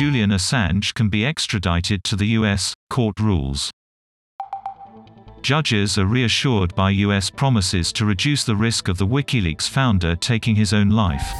Julian 0.00 0.30
Assange 0.30 0.94
can 0.94 1.10
be 1.10 1.26
extradited 1.26 2.04
to 2.04 2.16
the 2.16 2.28
U.S., 2.28 2.72
court 2.88 3.20
rules. 3.20 3.70
Judges 5.42 5.98
are 5.98 6.06
reassured 6.06 6.74
by 6.74 6.88
U.S. 7.04 7.28
promises 7.28 7.92
to 7.92 8.06
reduce 8.06 8.42
the 8.42 8.56
risk 8.56 8.88
of 8.88 8.96
the 8.96 9.06
WikiLeaks 9.06 9.68
founder 9.68 10.16
taking 10.16 10.56
his 10.56 10.72
own 10.72 10.88
life. 10.88 11.30